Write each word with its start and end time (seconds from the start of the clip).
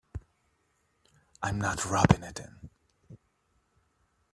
I'm 1.43 1.61
not 1.61 1.85
rubbing 1.85 2.23
it 2.23 2.39
in. 2.39 2.69